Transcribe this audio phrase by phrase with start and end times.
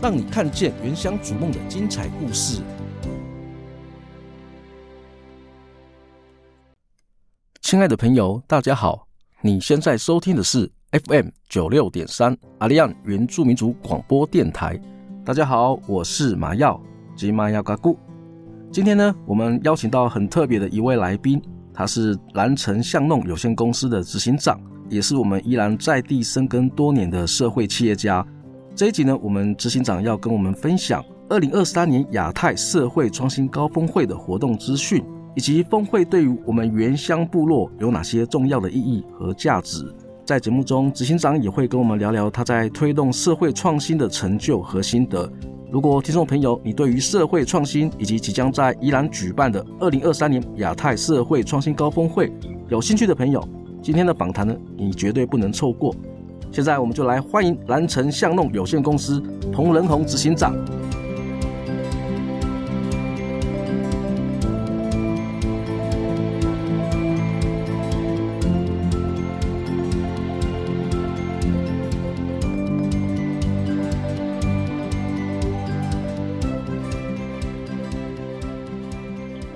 [0.00, 2.60] 让你看见原乡逐梦的精彩故事。
[7.62, 9.08] 亲爱的朋友，大家好！
[9.40, 14.78] 你现在收听的是 FM 九六点三阿利安原住民族广播电台。
[15.24, 16.80] 大家好，我是麻耀
[17.16, 17.98] 吉马耀嘎古。
[18.70, 21.40] 今天呢，我们邀请到很特别的一位来宾，
[21.72, 28.24] 他是兰城巷弄有限公司的执行长，也是我们宜兰在地深耕多年的社会企业家。
[28.76, 35.02] 这一集呢，我们执行长要跟我们分享二零二三年亚太社会创新高峰会的活动资讯，
[35.34, 39.90] 以及峰会对于我们原乡部落有哪些重要的意义和价值。
[40.26, 45.26] 在节目中，执行长也会跟我们聊聊他在推动社会创新的成就和心得。
[45.72, 52.30] 如果听众朋友你对于社会创新以及即将在宜兰举办的二零二三年亚太社会创新高峰会
[52.68, 53.42] 有兴趣的朋友，
[53.80, 55.96] 今天的访谈呢，你绝对不能错过。
[56.56, 59.22] 现在我们就来欢迎兰城巷弄有限公司
[59.52, 60.54] 彭仁宏执行长。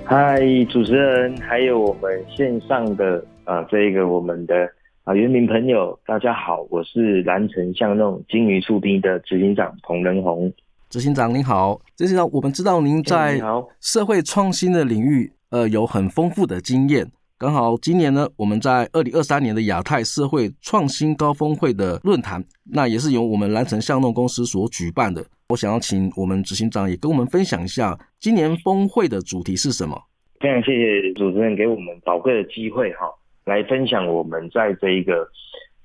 [0.05, 0.39] 嗨，
[0.69, 4.69] 主持人，还有我们线上的啊，这一个我们的。
[5.03, 10.53] 啊，原民朋友，大家好，我是蓝城巷弄金鱼厝边的执行长彭仁宏。
[10.91, 13.41] 执行长您好，执行长，我们知道您在
[13.79, 17.11] 社会创新的领域，呃，有很丰富的经验。
[17.39, 25.25] 刚好今年呢，我们在二零二三年的亚太社会创新高峰会的论坛，那也是由我们蓝城巷弄公司所举办的。
[25.49, 29.99] 我想要请我们执行长也跟我们分享一下，今年峰会的主题是什么？
[30.39, 33.07] 非常谢谢主持人给我们宝贵的机会哈。
[33.43, 35.27] 来分享我们在这一个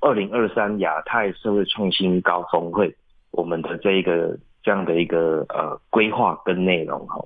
[0.00, 2.94] 二零二三亚太社会创新高峰会，
[3.30, 7.24] 我们的这一个这样的一个呃规划跟内容哈。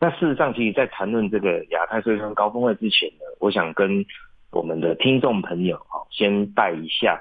[0.00, 4.04] 那事实上，其实，在谈论这个亚太社会创新高峰会之前呢，我想跟
[4.52, 7.20] 我们的听众朋友哈，先带一下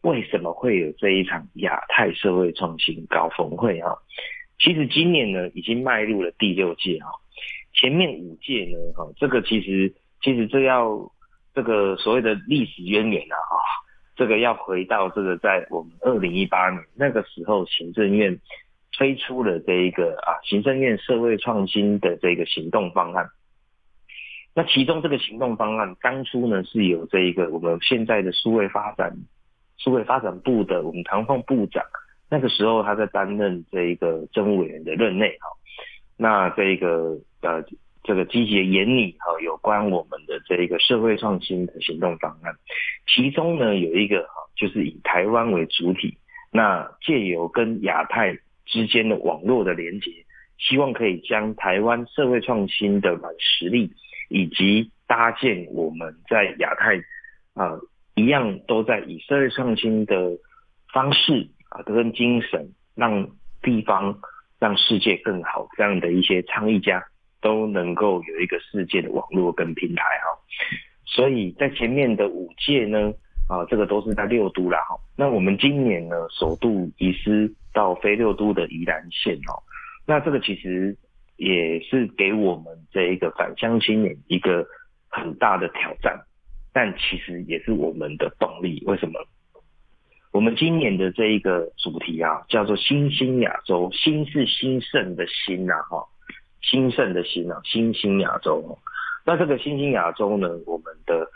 [0.00, 3.92] 为什么会有这一场亚太社会创新高峰会啊。
[4.58, 7.10] 其实今年呢，已经迈入了第六届哈，
[7.74, 9.92] 前面五届呢哈，这个其实
[10.22, 11.11] 其实这要。
[11.54, 13.56] 这个所谓的历史渊源啊，啊，
[14.16, 18.40] 这个要回到这个在我们二零一八年那个时候，行政院
[18.96, 23.28] 推出了这一个啊，行政院社会创新的这个行动方案。
[24.54, 29.14] 那其中这个行动方案当初呢，是有这一个我们现在的数位发展
[29.76, 31.84] 数位发展部的我们唐凤部长，
[32.30, 35.48] 那个时候他在担任这一个政务委员的任内哈。
[36.16, 37.62] 那这个呃。
[38.04, 42.52] 这个积极的研拟哈，有关我们的这个社会创新的行动方案，
[43.06, 46.18] 其中呢有一个哈，就是以台湾为主体，
[46.50, 50.10] 那借由跟亚太之间的网络的连接，
[50.58, 53.92] 希望可以将台湾社会创新的软实力，
[54.28, 56.96] 以及搭建我们在亚太
[57.54, 57.78] 啊
[58.14, 60.32] 一样都在以社会创新的
[60.92, 63.28] 方式啊跟精神，让
[63.62, 64.18] 地方
[64.58, 67.04] 让世界更好这样的一些倡议家。
[67.42, 70.38] 都能够有一个世界的网络跟平台哈，
[71.04, 73.12] 所以在前面的五届呢，
[73.48, 74.96] 啊，这个都是在六都啦哈。
[75.16, 79.60] 那我们今年呢，首度移师到非六都的宜兰县哦。
[80.06, 80.96] 那这个其实
[81.36, 84.66] 也是给我们这一个返乡青年一个
[85.08, 86.18] 很大的挑战，
[86.72, 88.82] 但其实也是我们的动力。
[88.86, 89.20] 为什么？
[90.32, 96.02] 我们今年的这一个主题啊，叫做“新兴亚洲”，新是兴盛的兴呐，哈，
[96.62, 98.78] 兴盛的兴啊，新兴亚洲。
[99.24, 101.28] 那这个新兴亚洲呢，我们的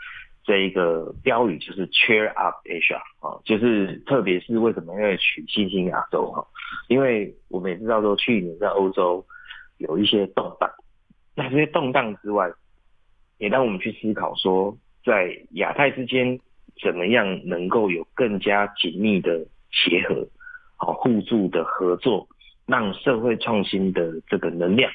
[0.43, 6.45] 这一个标语就是 “Cheer Up Asia” 啊，就是特别是为什么要取新兴亚洲哈？
[6.87, 9.25] 因为我们也知道说，去年在欧洲
[9.77, 10.69] 有一些动荡，
[11.35, 12.49] 那这些动荡之外，
[13.37, 16.39] 也让我们去思考说，在亚太之间。
[16.79, 20.27] 怎么样能够有更加紧密的结合，
[20.75, 22.27] 好互助的合作，
[22.67, 24.91] 让社会创新的这个能量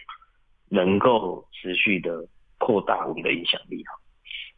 [0.72, 2.26] 能够持续的
[2.56, 3.92] 扩大我们的影响力哈。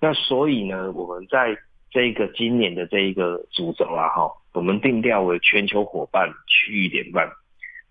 [0.01, 1.59] 那所以呢，我们在
[1.91, 7.29] 这个今年的这一个主轴啊哈，我们定调为全球伙伴区域典范。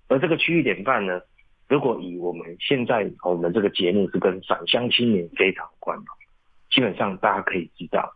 [0.08, 1.20] 而这个区域典范呢，
[1.68, 6.00] 如果以我们现在我们这个节目是跟返乡青年非常关，
[6.72, 8.14] 基本上大家可以知道。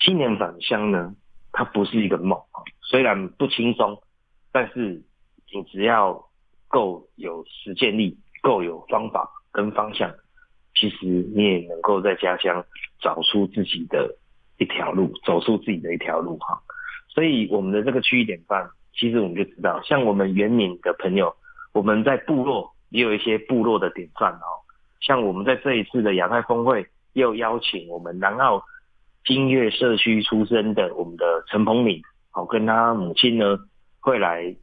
[0.00, 1.14] 青年返乡呢，
[1.52, 4.00] 它不是一个梦啊，虽然不轻松，
[4.52, 5.02] 但是
[5.52, 6.26] 你只要
[6.68, 10.10] 够有实践力，够有方法跟方向，
[10.74, 12.64] 其实你也能够在家乡
[13.00, 14.16] 找出自己的
[14.58, 16.60] 一条路，走出自己的一条路哈。
[17.08, 21.34] 所以我们的这个区域典范，其实我们就知道，像我们原民的朋友，
[21.72, 24.46] 我们在部落也有一些部落的典范哦。
[25.00, 28.62] 像我们在这一次的亚太峰会，又邀请我们南澳。
[29.24, 32.00] 金岳社区出身的我们的陈鹏敏，
[32.30, 33.58] 好，跟他母亲呢
[33.98, 34.54] 会来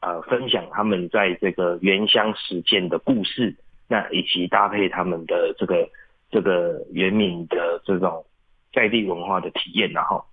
[0.00, 3.56] 呃分享他们在这个原乡实践的故事，
[3.88, 5.88] 那以及搭配他们的这个
[6.30, 8.24] 这个原民的这种
[8.72, 10.24] 在地文化的体验，然后，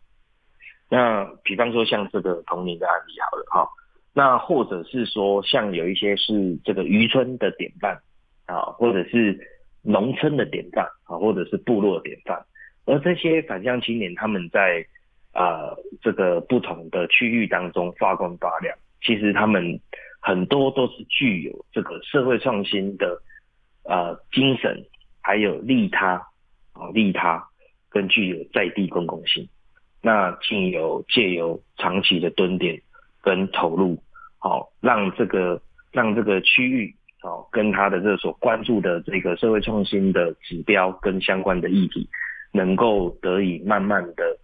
[0.90, 3.70] 那比方说像这个童年的案例好了哈，
[4.14, 7.98] 那或者是说像有一些是这个渔村的典范
[8.46, 9.40] 啊，或者是
[9.82, 12.46] 农村的典范啊，或者是部落的典范。
[12.86, 14.86] 而这些返乡青年，他们在
[15.34, 18.78] 呃这个不同的区域当中发光发亮。
[19.02, 19.80] 其实他们
[20.20, 23.22] 很多都是具有这个社会创新的
[23.84, 24.86] 呃精神，
[25.22, 26.14] 还有利他
[26.74, 27.48] 啊利他，
[27.90, 29.48] 跟具有在地公共性。
[30.02, 32.82] 那经由借由长期的蹲点
[33.22, 33.98] 跟投入，
[34.38, 42.10] 好让这个让这个区域哦跟他的这所关注的这个社会创新的指标跟相关的议题。
[42.52, 44.38] 能够得以慢慢的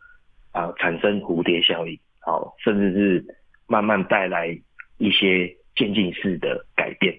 [0.51, 3.25] 啊、产生蝴蝶效应，好，甚至是
[3.71, 4.47] 慢慢带来
[4.97, 5.47] 一些
[5.77, 7.17] 渐进式的改变。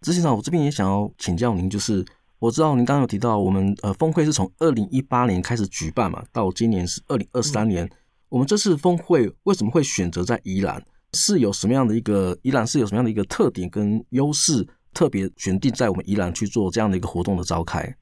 [0.00, 2.04] 执行长，我这边也想要请教您，就是
[2.40, 7.90] 我知道您刚刚有提到，我们呃峰会是从二零一八年开始举办嘛，到今年是二零二三年，嗯、
[8.30, 10.82] 我们这次峰会为什么会选择在宜兰？
[11.12, 17.94] 是有什么样的一个宜兰是有什么样的一个特点跟优势，特别选定在我们宜兰去做这样的一个活动的召开？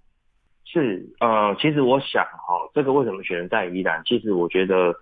[0.65, 4.03] 是，呃，其实我想哈、哦，这个为什么选择在宜兰？
[4.05, 4.95] 其实我觉得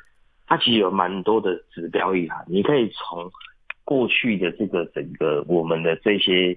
[0.46, 2.44] 它其实有蛮多的指标意涵。
[2.48, 3.30] 你可以从
[3.84, 6.56] 过去的这个整个我们的这些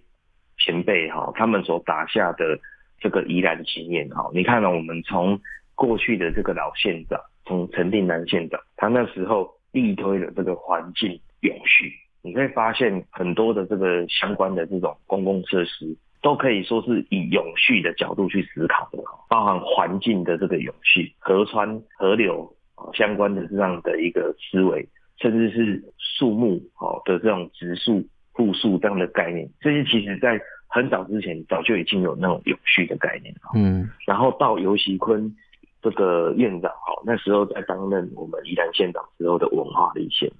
[0.58, 2.60] 前辈哈、他们所打下的
[3.00, 5.40] 这个宜兰经验哈，你看到我们从
[5.76, 15.98] 过去的这个老县长，从陈定南县长，他那时候力推的这个环境永续，你可以发现很多的这个相关的这种公共设施。
[16.22, 22.54] 都可以说是以永续的角度去思考的，包含环境的这个永续、河川、河流
[22.94, 33.52] 相关的这样的一个思维，甚至是树木好的这种植树、护树这样的概念，这些其实在很早之前早就已经有那种永续的概念了。
[33.56, 35.36] 嗯，然后到尤习坤
[35.82, 40.32] 这个院长哈，那时候在担任我们宜兰县长时候的文化的一线，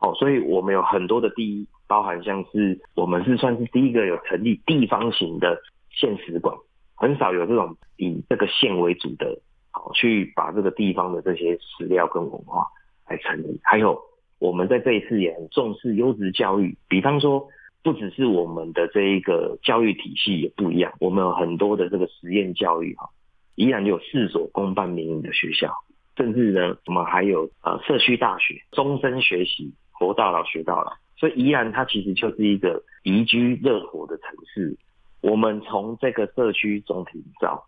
[0.00, 1.66] 哦，所以我们有很多的第一。
[1.86, 6.56] 包含像是我们是算是第一个有成立地方型的县史馆，
[6.94, 9.38] 很少有这种以这个县为主的，
[9.74, 12.64] 好去把这个地方的这些史料跟文化
[13.08, 13.60] 来成立。
[13.64, 14.00] 还有
[14.38, 17.48] 我们在这一次也很重视优质教育，比方说
[17.82, 23.10] 不只是我们的这一个教育体系也不一样，我们有很多的这个实验教育哈，
[23.56, 25.74] 依然有四所公办民营的学校，
[26.16, 30.92] 甚至呢我们还有呃社区大学，终身学习，活到老学到老。
[31.16, 34.76] 所以宜兰它其实就是一个宜居乐活的城市。
[35.20, 37.64] 我们从这个社区总体营造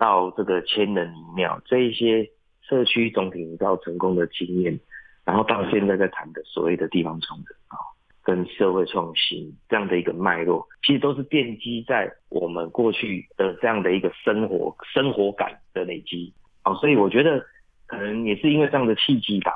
[0.00, 2.28] 到这个千人一庙这一些
[2.62, 4.80] 社区总体营造成功的经验，
[5.24, 7.76] 然后到现在在谈的所谓的地方创生啊，
[8.24, 16.74] 跟社会创新这样的一个脉络，其实都是奠基在我们过去的这样的一个生活生活感的累积啊。
[16.76, 17.44] 所以我觉得
[17.86, 19.52] 可能也是因为这样的契机吧，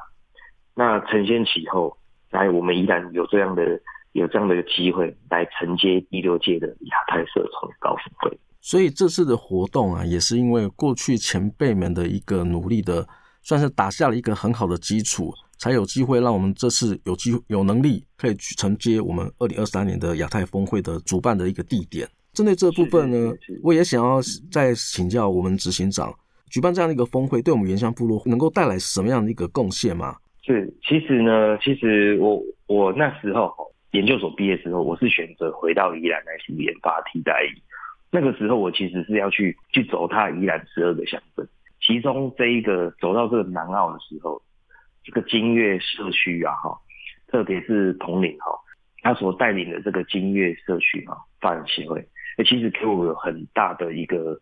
[0.77, 1.97] 那承先启后。
[2.31, 8.39] 来，我们依然有这样的有这样的一个机会来承接第六届的亚太社创高峰会。
[8.65, 13.07] 所以这次的活动啊，也是因为过去前辈们的一个努力的，
[13.43, 22.09] 算是打下了一个很好的基础，才有机会让我们这次有机会有能力可以去承接我们二零二三年的亚太峰会的主办的一个地点。
[22.33, 24.19] 针对这部分呢，我也想要
[24.51, 26.11] 再请教我们执行长，
[26.49, 30.17] 举办这样的一个峰会，对我们原乡部落能够带来什么样的一个贡献吗？
[30.43, 33.53] 是，其实呢，其实我我那时候
[33.91, 37.61] 研究所毕业之后，我是选择回到宜兰来去研发替代役。
[38.15, 41.45] 那个时候我其实是要去去走它宜兰十二个乡镇，
[41.81, 44.41] 其中这一个走到这个南澳的时候，
[45.03, 46.79] 这个金月社区啊哈，
[47.27, 48.57] 特别是统领哈，
[49.03, 52.07] 他所带领的这个金月社区啊发展协会。
[52.47, 54.39] 其实给我有很大的一个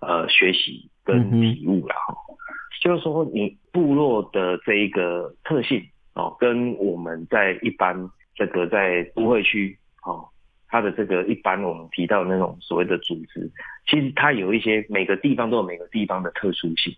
[0.00, 2.36] 呃学习跟体悟啦，哈、嗯，
[2.82, 10.28] 就是说你部落的这一个特性哦，跟我们在一般这个在都会区哦，
[10.74, 13.48] 它的这个一般我们提到的那种所谓的组织，
[13.86, 16.92] 其实它有一些每个地方都有每个地方的特殊性，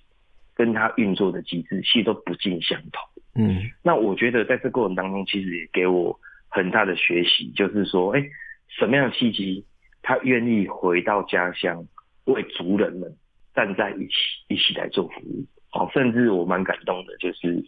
[0.54, 3.02] 跟它运作的机制其实都不尽相同。
[3.34, 6.18] 嗯，那我觉得在这过程当中，其实也给我
[6.48, 8.26] 很大的学习，就是说，哎，
[8.66, 9.62] 什么样的契机？
[10.00, 11.84] 他愿意回到家乡，
[12.24, 13.14] 为族人们
[13.54, 14.14] 站在一起，
[14.48, 15.44] 一起来做服务。
[15.72, 17.62] 哦，甚至我蛮感动的，就是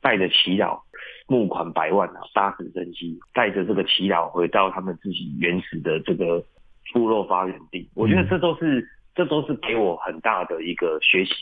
[0.00, 0.80] 带着祈祷，
[1.28, 6.44] 募款百万啊，搭直升机，带着这个祈祷回到他们自己原始的这个
[6.92, 7.88] 部落发源地。
[7.94, 11.32] 我觉得这都是，嗯、这都是给我很大的一个学习，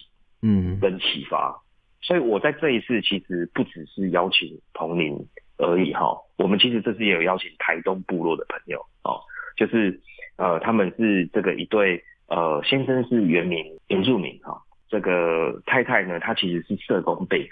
[0.43, 1.55] 嗯，跟启发。
[2.01, 5.19] 所以我在这一次其实不只是邀请同龄
[5.59, 9.21] 而已哈，我们其实这次也有邀请台东部落的朋友哦，
[9.57, 10.01] 就是。
[10.37, 17.51] 呃，他们是这个一对，呃，先生是原民原住民哈，这个太太呢，她其实是社工背景，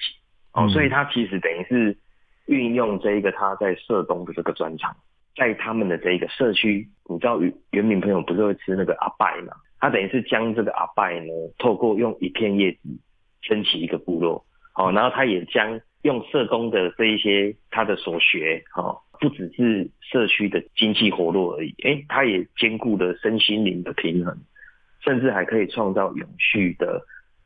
[0.52, 1.96] 哦，所以他其实等于是
[2.46, 4.94] 运用这一个他在社工的这个专长，
[5.36, 9.52] 在他们的这一个社区，你知道原原民朋友不是会吃那个阿拜嘛？
[9.80, 12.78] 他等于是将这个阿拜呢，透过用一片叶子
[13.42, 18.96] 撑起一个部落，好，然后他也将用社工的这一些他的所学，哈。
[19.20, 24.36] 不只是社区的经济活络而已，诶，他也兼顾了身心灵的平衡，
[25.04, 27.00] 甚至还可以创造永续的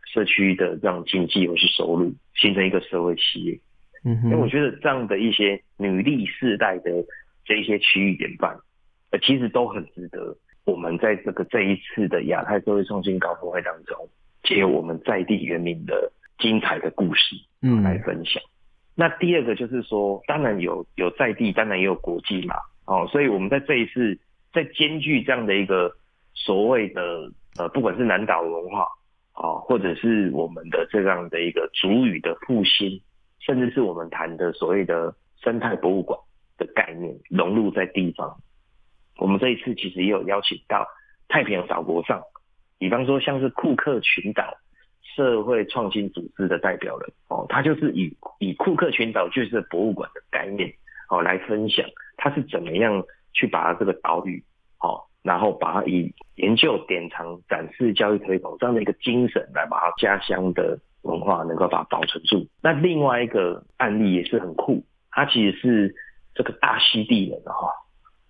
[0.07, 3.61] 社区的这样经济或是收入，形成一个社会企业。
[4.05, 6.91] 嗯，因为我觉得这样的一些女力世代的
[7.45, 8.57] 这一些区域典范，
[9.11, 14.09] 呃，其实都很值得我们在这个这一次的亚太社会创新高峰会当中，
[14.43, 18.43] 借我们在地原民的精彩的故事，嗯，来分享。
[18.95, 22.55] 那第二个就是说，当然有有在地，当然也有国际嘛，
[22.87, 24.19] 哦，所以我们在这一次
[24.53, 25.93] 在兼具这样的一个
[26.33, 28.89] 所谓的呃，不管是南岛文化啊、
[29.37, 33.00] 哦，或者是我们的这样的一个主语的复兴，
[33.38, 36.19] 甚至是我们谈的所谓的生态博物馆
[36.59, 38.37] 的概念融入在地方，
[39.19, 40.87] 我们这一次其实也有邀请到
[41.28, 42.23] 太平洋岛国上，
[42.78, 44.57] 比方说像是库克群岛。
[45.14, 50.71] 社会创新组织的代表人哦，他就是以以库克群岛就是博物馆的概念
[51.09, 51.87] 哦来分享，
[52.19, 53.02] 他是怎么样
[53.33, 54.45] 去把它这个岛屿
[54.81, 62.47] 哦，然后把它以研究、典藏、展示、教育推广这样的一个精神来把它家乡的文化能够把它保存住。
[62.62, 65.95] 那另外一个案例也是很酷，他其实是
[66.33, 67.73] 这个大溪地人哈，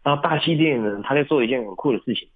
[0.02, 2.26] 然后大溪地人他在做一件很酷的事情，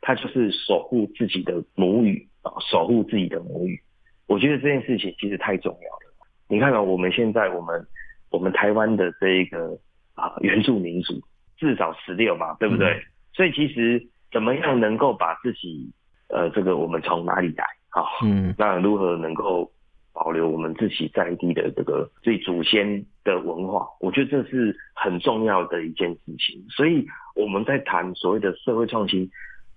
[0.00, 3.78] 他就是守护自己的母语啊，守护自己的母语。
[4.26, 6.16] 我觉得这件事情其实太重要了。
[6.48, 7.86] 你看看我们现在，我们
[8.30, 9.78] 我们台湾的这一个
[10.14, 11.20] 啊原住民族
[11.58, 12.98] 至少十六嘛，对不对？
[13.36, 14.02] 所以其实
[14.32, 15.92] 怎么样能够把自己
[16.28, 18.02] 呃这个我们从哪里来啊？
[18.24, 19.70] 嗯，那如何能够
[20.14, 23.86] 保留我们自己在地的这个最祖先的文化？
[24.00, 26.64] 我觉得这是很重要的一件事情。
[26.70, 29.30] 所以我们在谈所谓的社会创新，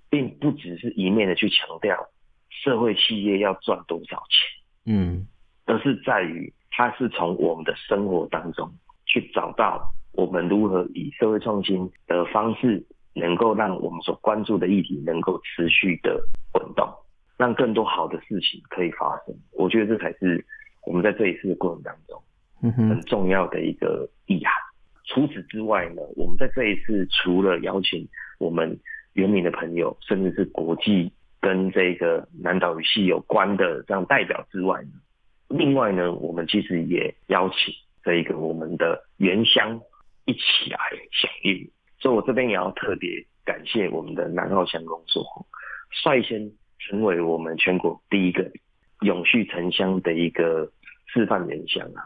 [0.10, 1.98] 并不只是一面的去强调。
[2.64, 4.94] 社会企业要赚多少钱？
[4.94, 5.28] 嗯，
[5.66, 8.70] 而是在于它是从我们的生活当中
[9.06, 16.88] 去找到我们如何以社会创新的方式，能够让我们所关注的议题能够持续的滚动，
[17.38, 19.36] 让更多好的事情可以发生。
[19.54, 20.46] 我觉得这才是
[20.86, 24.54] 我们在这一次的过程当中，很重要的一个意涵。
[25.06, 28.80] 除此之外呢，我们在这一次除了邀请我们
[29.14, 31.12] 原民的朋友，甚至是国际。
[31.42, 34.90] 跟这个南岛语系有关的这样代表之外呢，
[35.48, 37.74] 另外呢，我们其实也邀请
[38.04, 39.80] 这一个我们的原乡
[40.26, 40.78] 一起来
[41.14, 43.10] 响应，所以我这边也要特别
[43.46, 45.24] 感谢我们的南澳乡公所
[45.92, 48.50] 率先成为我们全国第一个
[49.02, 50.72] 永续城乡的一个
[51.08, 52.04] 示范原乡啊，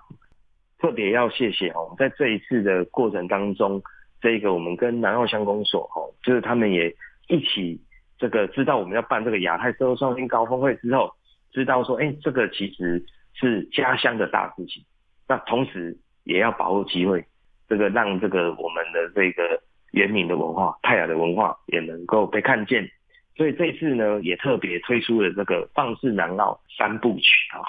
[0.80, 3.82] 特别要谢谢哦，在这一次的过程当中，
[4.22, 6.96] 这个我们跟南澳乡公所哦，就是他们也
[7.28, 7.82] 一起。
[8.20, 11.12] 这个知道我们要办这个亚太社会创新高峰会之后，
[11.52, 14.82] 知道说，哎、欸，这个其实是家乡的大事情。
[15.28, 17.26] 那同时也要把握机会，
[17.68, 19.62] 这个让这个我们的这个
[19.94, 22.88] 原民的文化、泰雅的文化也能够被看见。
[23.36, 27.66] 所以这次呢，也特别推出了这个放肆南澳三部曲啊，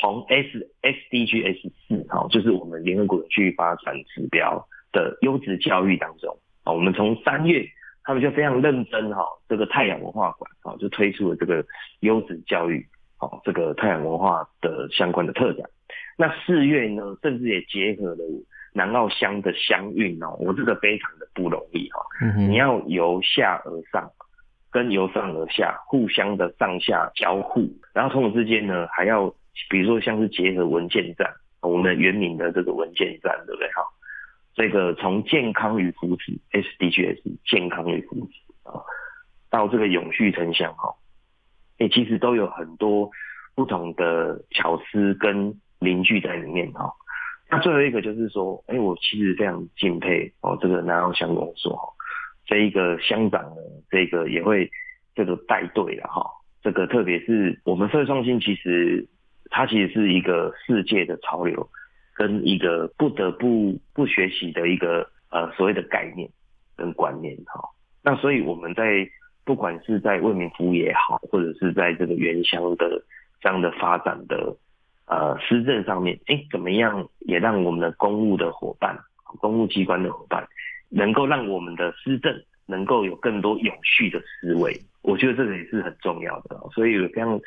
[0.00, 7.66] 从 S S D G S 四啊，就是我们联合国的区域发展指标的优质教育当中啊，我们从三月
[8.02, 11.62] 他们就非常认真哈，这个泰雅文化馆啊就推出了这个
[12.00, 12.86] 优质教育，
[13.18, 15.68] 好，这个泰雅文化的相关的特展。
[16.16, 18.24] 那四月呢，甚至也结合了
[18.74, 22.04] 南澳乡的乡运哦，我这个非常的不容易哈，
[22.36, 24.10] 你要由下而上。
[24.70, 29.32] 跟由上而下互相的上下交互，然后同时之间呢，还要
[29.70, 33.68] 比如说像是结合文件站，我们的原民的这个文件站，对不对？
[33.68, 33.84] 哈，
[34.52, 38.82] 这个从健康与福祉 SDGs 健康与福祉啊，
[39.48, 40.92] 到这个永续城乡哈，
[41.78, 43.08] 哎，其实都有很多
[43.54, 46.92] 不同的巧思跟凝聚在里面哈。
[47.50, 51.88] 那最后一个就是说，哎，我其实非常敬佩哦，这个南澳乡公所哈。
[52.46, 53.56] 这一个乡长呢，
[53.90, 54.70] 这个也会
[55.14, 56.24] 这个带队了哈。
[56.62, 59.06] 这个特别是我们社会创新，其实
[59.50, 61.68] 它其实是一个世界的潮流，
[62.14, 66.28] 跟一个不得不不学习的一个呃所谓的概念
[66.76, 67.60] 跟观念哈。
[68.02, 69.08] 那所以我们在
[69.44, 73.02] 不管是在为民服务也好，或者是在这个原乡的
[73.40, 74.56] 这样的发展的
[75.06, 78.98] 呃施政上面，哎，怎么样也让我们的公务的伙伴、
[79.40, 80.46] 公务机关的伙伴。
[80.90, 82.32] 能够让我们的施政
[82.66, 86.56] 能够有更多有序的思维，我觉得这个也是很重要的。
[86.72, 87.40] 所以非常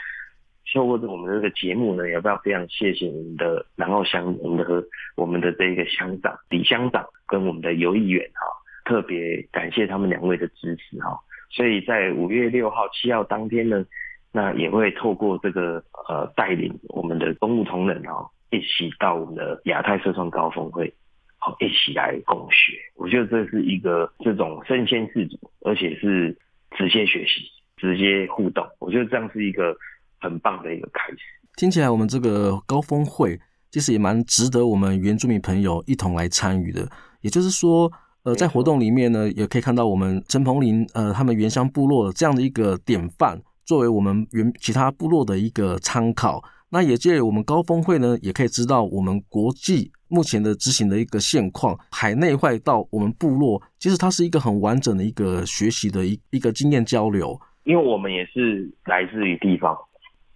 [0.73, 4.83] 透过我们这个节目呢，也要非常谢谢我们的南澳乡，我们的
[5.15, 8.45] 我们的这个乡长李乡长跟我们的游议员哈，
[8.83, 11.17] 特别感谢他们两位的支持哈。
[11.49, 13.85] 所以在五月六号、七号当天呢，
[14.31, 20.93] 那也会透过这个呃带领我们的公务同仁哈，一起到我们的亚太社创高峰会。
[21.39, 26.35] 好，一起来共学，我觉得这是一个这种身先士卒，而且是
[26.75, 27.43] 直接学习、
[27.77, 29.77] 直接互动，我觉得这样是一个
[30.19, 31.19] 很棒的一个开始。
[31.55, 36.89] 听起来，我们这个高峰会其实也蛮值得我们原住民朋友一同来参与的。
[37.21, 37.89] 也就是说，
[38.23, 46.43] 呃，在活动里面呢，也可以看到我们陈鹏林呃他们原乡部落这样的一个典范，作为我们原其他部落的一个参考。
[46.69, 49.91] 那也借我们高峰会呢，也可以知道我们国际。
[50.09, 57.37] 目前的执行的一个现况，海内外到我们部落，其实它是一个很完整的一个学习的一一个经验交流。
[57.65, 59.77] 因为我们也是来自于地方，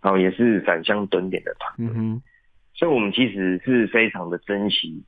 [0.02, 2.22] 然后也是返乡蹲点的团队，嗯哼，
[2.74, 5.02] 所以我们其实是非常的珍惜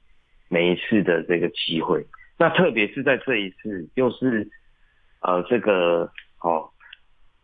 [0.47, 2.05] 每一次的这个机会。
[2.37, 4.49] 那特别是在这一次，又是
[5.19, 6.09] 呃这个
[6.39, 6.69] 哦，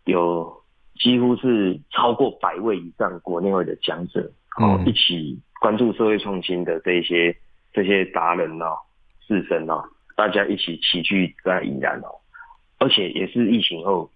[0.05, 0.58] 有
[0.99, 5.39] 几乎是超过百位以上国内外的讲者，哦，一起。
[5.61, 7.35] 关注社会创新的这些
[7.73, 8.77] 这些达人哦，
[9.27, 9.83] 士绅哦，
[10.15, 12.07] 大家一起齐聚在宜兰哦，
[12.77, 14.09] 而且也是疫情后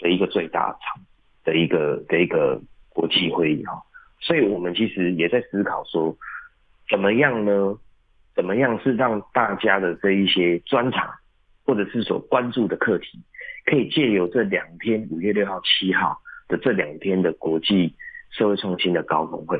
[0.00, 1.02] 的一个最大场
[1.44, 3.78] 的一个的一个国际会议哈，
[4.20, 6.16] 所以我们其实也在思考说，
[6.88, 7.78] 怎么样呢？
[8.34, 11.10] 怎么样是让大家的这一些专场
[11.66, 13.20] 或者是所关注的课题，
[13.66, 16.18] 可以借由这两天五月六号、七号
[16.48, 17.94] 的这两天的国际
[18.30, 19.58] 社会创新的高峰会。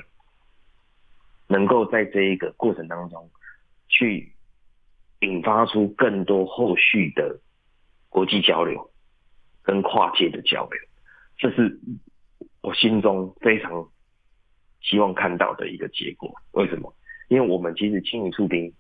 [1.49, 3.31] 能够在这一个过程当中，
[3.89, 4.33] 去
[5.21, 7.41] 引发出更多后续的
[8.09, 8.91] 国际交流
[9.63, 10.81] 跟跨界的交流，
[11.39, 11.79] 这是
[12.63, 13.89] 我心中非常
[14.81, 16.35] 希望看到的一个结果。
[16.51, 16.93] 为什么？
[17.29, 18.73] 因为我们其实青云促兵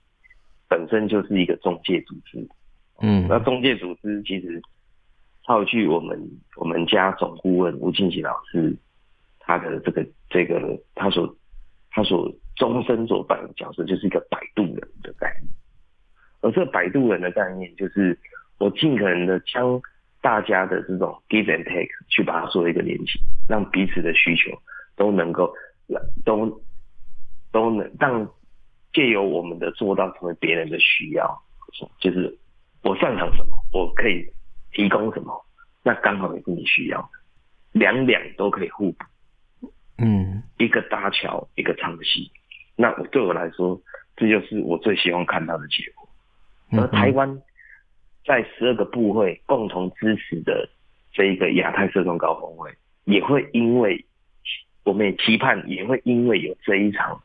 [0.69, 2.49] 本身就是一个中介组织，
[3.01, 4.61] 嗯，那中介组织其实
[5.47, 6.21] 套句我们
[6.57, 8.77] 我们家总顾问吴静琪老师
[9.39, 11.37] 他的这个这个他所
[11.91, 15.53] 他所终身所扮演的角色就是一个摆渡人的概念，
[16.41, 18.19] 而这摆渡人的概念就是
[18.59, 19.81] 我尽可能的将
[20.21, 24.51] 大家的这种 give and take 去把它做一个连接，让彼此的需求
[24.97, 25.55] 都能够
[26.25, 26.61] 都
[27.53, 28.29] 都能让
[28.93, 31.41] 借由我们的做到成为别人的需要，
[32.01, 32.37] 就是
[32.83, 34.27] 我擅长什么，我可以
[34.77, 35.47] 提供什么，
[35.83, 37.09] 那刚好也是你需要的，
[37.73, 42.31] 两两都可以互补，嗯，一个搭桥，一个唱戏。
[42.77, 43.81] 那我对我来说，
[44.17, 46.07] 这就是我最希望看到的结果。
[46.79, 47.41] 而台湾
[48.27, 50.69] 在十二个部会共同支持的
[51.11, 52.71] 这一个亚太社创高峰会，
[53.05, 54.05] 也会因为
[54.85, 57.23] 我们也期盼，也会因为有这一场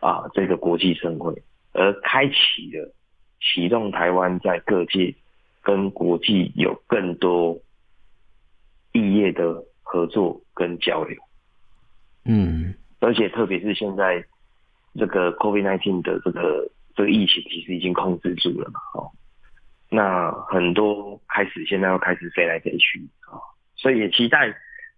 [0.00, 1.42] 啊这个国际盛会，
[1.72, 2.94] 而开启了
[3.40, 5.14] 启动台湾在各界
[5.64, 7.58] 跟国际有更多
[8.92, 11.18] 异业的合作跟交流。
[12.26, 14.22] 嗯，而且特别是现在
[14.94, 19.10] 这个 COVID-19 的这个这个疫情，其实已经控制住了嘛，哦，
[19.88, 23.40] 那很多开始现在要开始飞来飞去啊，
[23.74, 24.54] 所以也期待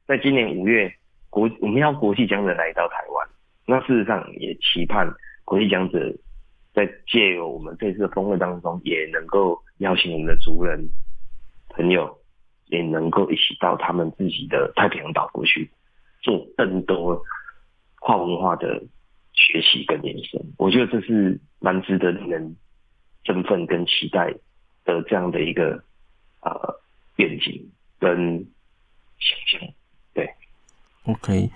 [0.06, 0.92] 在今年五月
[1.30, 3.28] 国我们要国际讲者来到台湾，
[3.66, 5.08] 那事实上也期盼
[5.44, 6.12] 国际讲者。
[6.76, 10.78] 在借由我们这次峰会当中，也能够邀请我们的族人
[11.70, 12.18] 朋友，
[12.66, 15.70] 也能够一起到他们自己的太平洋岛国去，
[16.20, 17.18] 做更多
[18.00, 18.78] 跨文化的
[19.32, 20.38] 学习跟延伸。
[20.58, 22.56] 我觉得这是蛮值得令人
[23.24, 24.30] 振奋跟期待
[24.84, 25.82] 的这样的一个
[26.42, 26.78] 呃
[27.16, 28.46] 愿景跟
[29.18, 29.68] 想象。
[30.12, 30.28] 对
[31.06, 31.50] ，OK。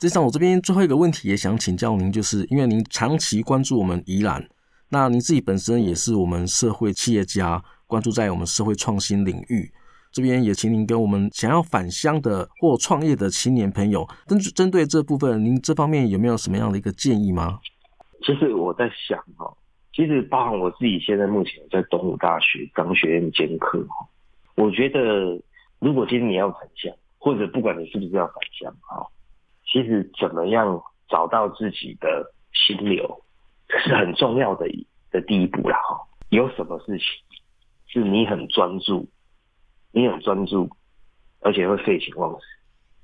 [0.00, 4.48] 实际上，我这边最后一个问题也想请教您，就是因为您长期关注我们宜兰。
[4.92, 9.72] 那您自己本身也是我们社会企业家，关注在我们社会创新领域，
[10.10, 17.58] 这边也请您跟我们想要返乡的或创业的青年朋友，针针对这部分，您这方面有没有什么样的一个建议吗？
[18.22, 19.50] 其实我在想哈，
[19.94, 24.06] 其实包含我自己现在目前在东吴大学商学院兼课哈，
[24.56, 25.40] 我觉得
[25.78, 29.06] 如果今天你要返乡，或者不管你是不是要返乡哈，
[29.64, 30.78] 其实怎么样
[31.08, 33.21] 找到自己的心流。
[33.80, 34.66] 是很重要的
[35.10, 35.98] 的第一步了哈。
[36.30, 37.06] 有什么事情
[37.86, 39.06] 是你很专注，
[39.92, 40.68] 你很专注，
[41.40, 42.46] 而且会废寝忘食，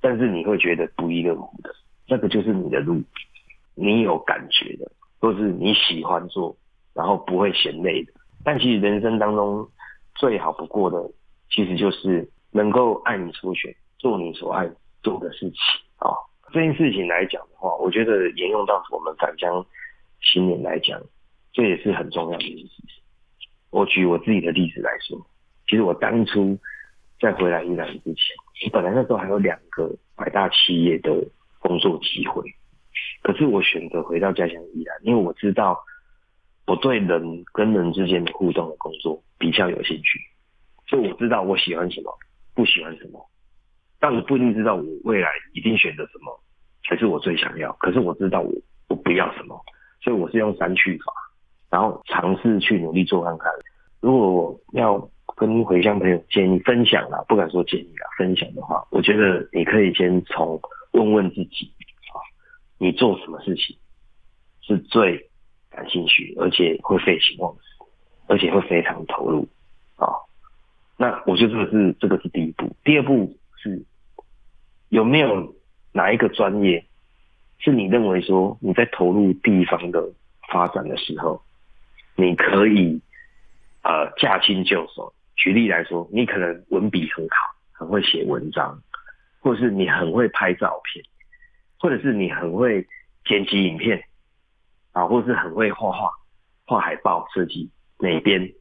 [0.01, 1.73] 但是你会觉得不亦乐乎的，
[2.07, 3.01] 那个就是你的路，
[3.75, 6.55] 你有感觉的，或是你喜欢做，
[6.93, 8.13] 然后不会嫌累的。
[8.43, 9.67] 但其实人生当中
[10.15, 10.97] 最好不过的，
[11.51, 14.67] 其实就是能够爱你所选，做你所爱
[15.03, 15.57] 做的事情
[15.97, 16.09] 啊。
[16.51, 19.63] 这件事情来讲的话，我觉得沿用到我们返乡。
[20.21, 21.01] 新年来讲，
[21.53, 23.03] 这也是很重要的一件事情。
[23.71, 25.19] 我举我自己的例子来说，
[25.67, 26.57] 其实我当初
[27.19, 31.11] 在回来宜兰之前，我本来那时候还有两个百大企业的
[31.59, 32.43] 工作机会，
[33.21, 35.79] 可是我选择回到家乡宜兰，因为我知道
[36.65, 40.19] 我对人跟人之间的互动的工作比较有兴趣，
[40.87, 42.11] 所以我知道我喜欢什么，
[42.55, 43.29] 不喜欢什么，
[43.99, 46.39] 但我不一定知道我未来一定选择什么
[46.87, 48.51] 才是我最想要，可是我知道我
[48.87, 49.63] 我不要什么。
[50.01, 51.13] 所以我是用删去法，
[51.69, 53.51] 然后尝试去努力做看看。
[53.99, 60.59] 如果我要跟回乡朋友建议分享啦，不敢说建议啦，分享的话，我觉得你可以先从
[60.91, 61.73] 问问自己
[62.13, 62.17] 啊，
[62.77, 63.77] 你做什么事情
[64.61, 65.29] 是最
[65.69, 67.61] 感兴趣，而且会废寝忘食，
[68.27, 69.47] 而且会非常投入
[69.95, 70.07] 啊。
[70.97, 73.85] 那我觉得这个是这个是第一步，第二步是
[74.89, 75.55] 有没有
[75.91, 76.85] 哪一个专业？
[77.59, 80.01] 是你认为说你在投入地方的
[80.49, 81.41] 发展的时候，
[82.15, 83.01] 你可以
[83.83, 85.13] 呃驾轻就熟。
[85.35, 87.35] 举例来说，你可能文笔很好，
[87.73, 88.81] 很会写文章，
[89.41, 91.03] 或是你很会拍照片，
[91.79, 92.87] 或者是你很会
[93.25, 94.03] 剪辑影片
[94.93, 96.09] 啊，或是很会画画、
[96.65, 97.69] 画海报设计
[97.99, 98.53] 哪边？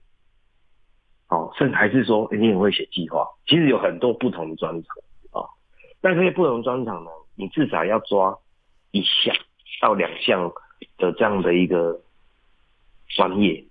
[1.28, 3.26] 哦，甚至还是说你很会写计划。
[3.46, 4.96] 其实有很多不同的专长
[5.40, 5.46] 啊，
[6.00, 8.36] 但这些不同专长呢，你至少要抓。
[8.90, 9.36] 一项
[9.80, 10.52] 到两项
[10.96, 12.00] 的这样的一个
[13.08, 13.64] 专业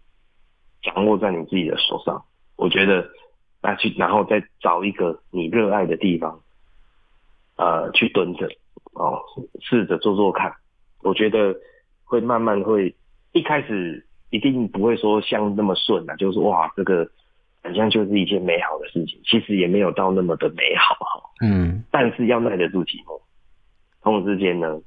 [0.84, 2.24] 掌握在你自己的手上，
[2.56, 3.10] 我觉得
[3.62, 6.42] 那去然后再找一个你热爱的地方，
[7.56, 8.48] 呃，去蹲着
[8.94, 9.22] 哦，
[9.60, 10.54] 试着做做看，
[11.02, 11.56] 我觉得
[12.04, 12.96] 会慢慢会
[13.34, 17.10] 一开始一定不会说像那么顺啊，就是哇，这个
[17.64, 23.20] 好像就是一件美好的事情，其实也没有到那么的美好哈，嗯，但是要耐得住寂寞，
[24.02, 24.80] 同时之间呢。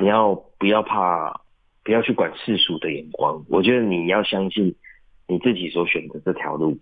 [0.00, 1.40] 你要不要怕？
[1.84, 3.44] 不要去管世俗的眼光。
[3.46, 4.74] 我觉得你要相信
[5.28, 6.78] 你自己所选的这条路，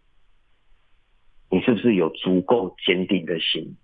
[1.51, 3.77] 你是不是有足够坚定的心？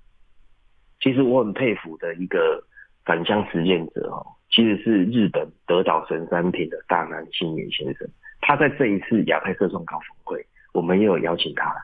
[1.01, 2.65] 其实我很佩服的一个
[3.05, 8.09] 返乡实践者哦，其实是日本德岛神山町的大南信年先生。
[8.41, 11.81] 他在这一次亚太社创高峰会，我们也有邀请他来。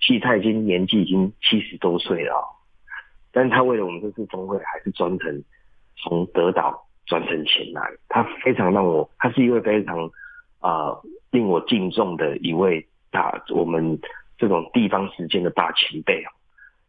[0.00, 2.42] 其实他已经年纪已经七十多岁了，
[3.32, 5.44] 但他为了我们这次峰会，还是专程
[6.02, 6.84] 从德岛。
[7.08, 7.80] 专程前来，
[8.10, 10.10] 他非常让我，他是一位非常
[10.60, 10.94] 啊、
[11.30, 13.98] 令我敬重的一位大我们
[14.36, 16.28] 这种地方实践的大前辈啊，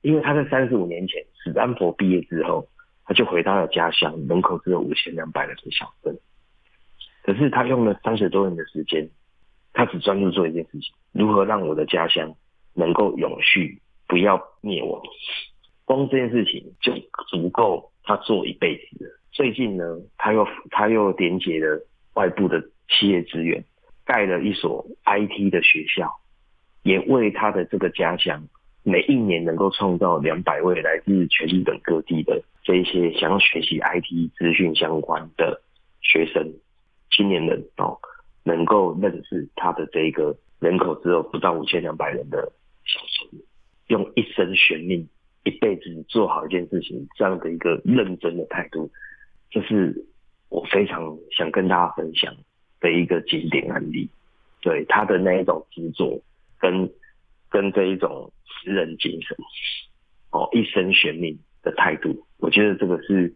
[0.01, 2.67] 因为他在三十五年前史丹佛毕业之后，
[3.05, 6.19] 他就回到了家乡，人口只有五千两百人的小镇，
[7.23, 9.09] 可是他用了三十多年的时间，
[9.71, 12.35] 他只专注做一件事情：如何让我的家乡
[12.73, 15.01] 能够永续，不要灭亡。
[15.85, 16.91] 光这件事情就
[17.29, 19.11] 足够他做一辈子了。
[19.31, 19.83] 最近呢，
[20.17, 21.79] 他又他又连接了
[22.15, 23.63] 外部的企业资源，
[24.03, 26.11] 盖了一所 IT 的学校，
[26.81, 28.47] 也为他的这个家乡
[28.81, 35.61] 每一年能够创造两百位来自全日本各地的这一些想要学习 IT 资讯相关的
[36.01, 36.51] 学生、
[37.11, 37.99] 青年人哦，
[38.43, 42.51] 能够认识他的这个人口只有不到五千两百人的
[42.85, 43.43] 小村，
[43.85, 45.07] 用一生悬命、
[45.49, 48.89] 一辈子做好一件事情，这样的一个认真的态度，
[49.49, 50.05] 这是
[50.49, 52.33] 我非常想跟大家分享
[52.79, 54.09] 的一个经典案例。
[54.61, 56.21] 对他的那一种执着
[56.59, 56.91] 跟
[57.49, 59.37] 跟这一种职人精神，
[60.31, 63.33] 哦，一生悬命的态度，我觉得这个是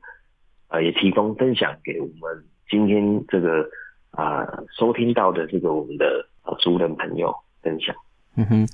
[0.67, 3.69] 呃，也提供分享给我们今天这个
[4.11, 4.45] 啊、
[4.77, 7.95] 收听到的这个我们的呃族人朋友分享。
[8.35, 8.67] 嗯哼，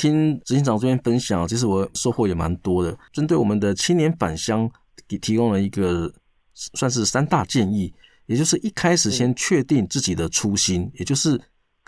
[0.00, 2.98] 听执行长这边分享，其实我收获也蛮多的。
[3.12, 4.70] 针对我们的青年返乡，
[5.06, 6.10] 给提供了一个
[6.54, 7.92] 算是三大建议，
[8.24, 11.38] 也就是一开始先确定自己的初心，也就是。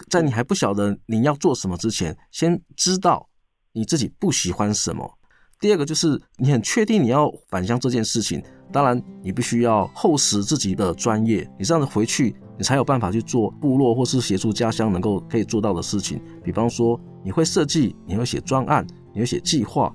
[0.09, 3.29] 在你还不晓得你要做什么之前，先知道
[3.73, 5.19] 你自己不喜欢什么。
[5.63, 16.21] 第二个就是你很确定你要返乡这件事情，当然你必须要厚实自己的专业，你这样子回去，你才有办法去做部落或是协助家乡能够可以做到的事情。
[16.43, 19.95] 比方说你会设计，你会写专案，你会写计划，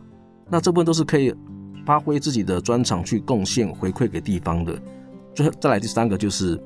[0.49, 1.35] 那这部分都是可以
[1.85, 4.81] 发挥自己的专长去贡献回馈给地方的。
[5.35, 6.57] 最后再来第三个就是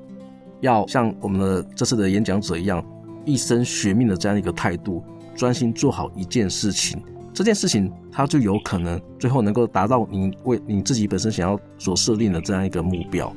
[0.60, 2.86] 要像我们的这次的演讲者一样。
[3.24, 5.04] 一生学命的这样一个态度，
[5.36, 7.00] 专心做好一件事情，
[7.34, 13.34] 这件事情它就有可能最后能够达到你为你自己本身想要所设定的这样一个目标。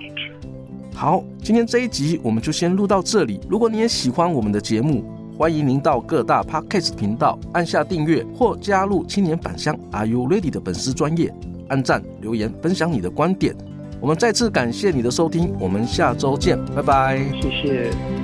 [0.94, 3.40] 好，今天这一集我们就先录到这里。
[3.48, 5.04] 如果你也喜欢我们的节目，
[5.36, 11.34] 欢迎您到各大 Podcast 频道按下订阅或加入青年返乡 Are You Ready 的粉丝专业，
[11.68, 13.56] 按赞留言分享你的观点。
[14.00, 18.23] 我们再次感谢你的收听，我们下周见，拜拜，谢谢。